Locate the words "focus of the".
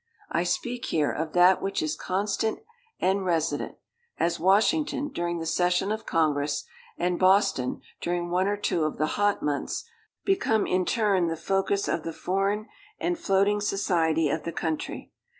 11.37-12.13